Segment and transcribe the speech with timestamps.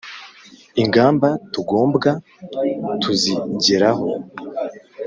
[0.81, 2.09] ingamba tugombwa
[3.01, 4.07] tuzijyeraho